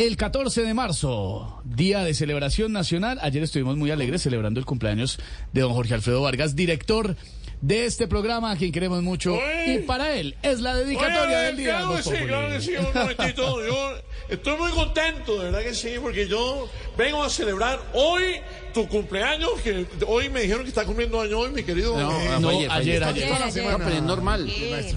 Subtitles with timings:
[0.00, 3.18] El 14 de marzo, día de celebración nacional.
[3.20, 5.18] Ayer estuvimos muy alegres celebrando el cumpleaños
[5.52, 7.16] de don Jorge Alfredo Vargas, director
[7.60, 9.34] de este programa, a quien queremos mucho.
[9.34, 9.74] Oye.
[9.74, 11.78] Y para él es la dedicatoria Oye, del día.
[11.80, 13.66] Claro sí, claro sí, un momentito.
[13.66, 13.92] Yo
[14.28, 18.22] estoy muy contento, de verdad que sí, porque yo vengo a celebrar hoy
[18.72, 21.98] tu cumpleaños, que hoy me dijeron que está cumpliendo años hoy, mi querido.
[21.98, 23.02] No, eh, no, ayer, ayer.
[23.02, 24.48] es normal.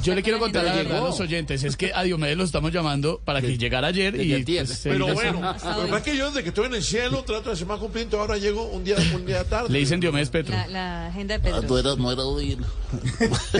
[0.03, 2.71] Yo le quiero contar la verdad a los oyentes, es que a Diomedes lo estamos
[2.71, 6.27] llamando para que llegara ayer y pues, Pero bueno, lo que pasa es que yo
[6.27, 8.95] desde que estoy en el cielo trato de ser más cumpliente, ahora llego un día,
[9.15, 9.69] un día tarde.
[9.69, 10.55] le dicen Diomedes Petro.
[10.55, 11.80] La, la agenda de Ah, tú Pedro.
[11.80, 12.58] eras, no era hoy.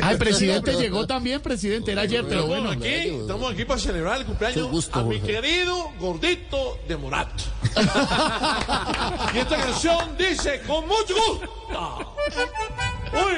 [0.02, 4.20] Ah, el presidente llegó también, presidente, era ayer, pero Bueno, aquí, estamos aquí para celebrar
[4.20, 5.34] el cumpleaños gusto, a mi Jorge.
[6.00, 7.30] Gordito de Morat.
[9.34, 12.16] y esta canción dice, con mucho gusto.
[13.14, 13.38] Uy.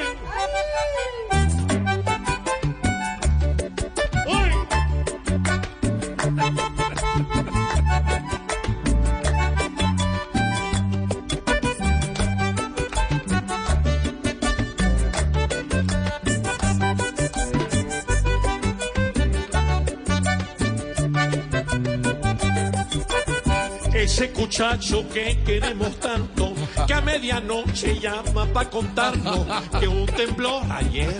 [24.06, 24.28] Ese
[25.12, 26.54] que queremos tanto,
[26.86, 29.44] que a medianoche llama para contarnos
[29.80, 31.12] que un temblor ayer.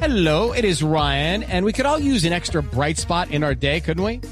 [0.00, 3.56] Hello, it is Ryan, and we could all use an extra bright spot in our
[3.56, 4.20] day, couldn't we?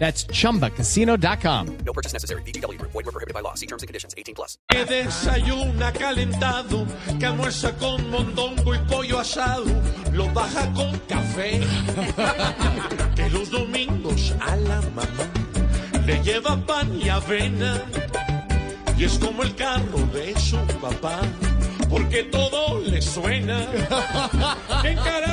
[0.00, 1.76] That's chumbacasino.com.
[1.84, 2.40] No purchase necessary.
[2.46, 2.80] BGW.
[2.80, 3.52] Void were prohibited by law.
[3.52, 4.14] See terms and conditions.
[4.16, 4.56] 18 plus.
[4.66, 6.86] que desayuna calentado,
[7.18, 9.66] que almuerza con mondongo y pollo asado,
[10.12, 11.60] lo baja con café.
[13.14, 15.28] que los domingos a la mamá
[16.06, 17.82] le lleva pan y avena.
[18.96, 21.20] Y es como el carro de su papá,
[21.90, 23.66] porque todo le suena.
[24.82, 25.29] En karaoke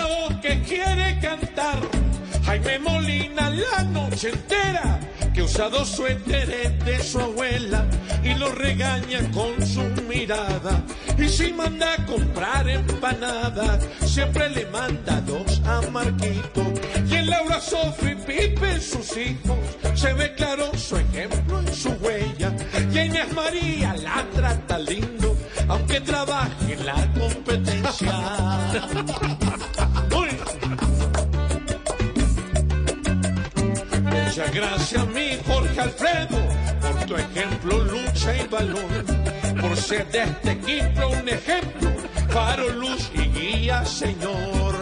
[3.71, 4.99] la noche entera,
[5.33, 7.85] que usa dos suéteres de su abuela
[8.23, 10.83] y lo regaña con su mirada.
[11.17, 16.63] Y si manda a comprar empanada, siempre le manda dos a Marquito.
[17.09, 19.57] Y en Laura Sofi Pipe sus hijos,
[19.95, 22.53] se ve claro su ejemplo en su huella.
[22.91, 25.35] Y a Inés María la trata lindo,
[25.67, 28.13] aunque trabaje en la competencia.
[34.37, 36.37] Muchas gracias, mi Jorge Alfredo,
[36.79, 39.05] por tu ejemplo, lucha y valor.
[39.59, 41.89] Por ser de este equipo un ejemplo,
[42.29, 44.75] faro, luz y guía, señor.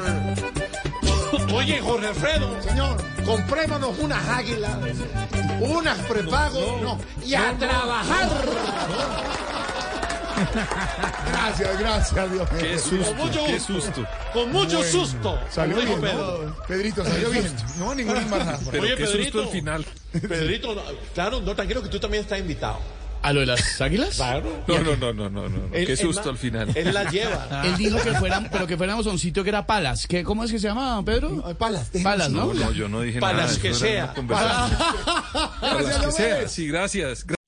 [1.53, 4.77] Oye, Jorge Alfredo, Señor, comprémonos unas águilas,
[5.61, 8.29] unas prepago, no, y a trabajar.
[11.31, 12.51] Gracias, gracias, Dios
[12.91, 13.03] mío.
[13.05, 14.07] con mucho gusto.
[14.33, 15.39] Con mucho susto.
[15.49, 16.43] Salió bien, Pedro.
[16.45, 16.63] ¿no?
[16.67, 17.53] Pedrito, salió bien.
[17.79, 18.59] No, ninguna embarrada.
[18.79, 19.49] Oye, Pedrito.
[20.11, 20.81] Pedrito, no,
[21.13, 22.79] claro, no, tranquilo que tú también estás invitado.
[23.21, 24.17] ¿A lo de las águilas?
[24.17, 24.63] Claro.
[24.67, 25.73] No, no, no, no, no, no.
[25.73, 26.69] Él- Qué susto al final.
[26.75, 27.63] Él la lleva.
[27.65, 30.05] Él dijo que fueran, pero que fuéramos a un sitio que era Palas.
[30.05, 31.41] ¿Qué, ¿Cómo es que se llama, Pedro?
[31.57, 32.53] Palas, Palas, ¿no?
[32.53, 33.47] No, no, yo no dije Para nada.
[33.47, 34.03] las que sea.
[34.05, 34.77] una conversación.
[35.59, 36.47] Para las que sea.
[36.47, 37.25] Sí, gracias.